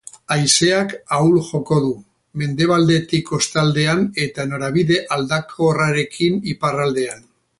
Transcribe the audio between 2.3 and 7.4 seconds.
mendebaldetik kostaldean eta norabide aldakorrarekin iparraldean.